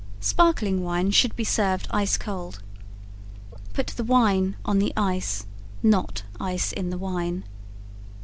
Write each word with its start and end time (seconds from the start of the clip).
Sparkling 0.19 0.81
wine 0.83 1.11
should 1.11 1.35
be 1.35 1.43
served 1.43 1.85
ice 1.91 2.17
cold. 2.17 2.63
Put 3.73 3.85
the 3.85 4.03
wine 4.03 4.55
on 4.65 4.79
the 4.79 4.93
ice 4.97 5.45
not 5.83 6.23
ice 6.39 6.71
in 6.73 6.89
the 6.89 6.97
wine. 6.97 7.43